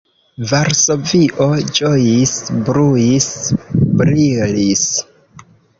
[0.51, 1.47] Varsovio
[1.81, 2.35] ĝojis,
[2.71, 3.31] bruis,
[4.03, 4.87] brilis.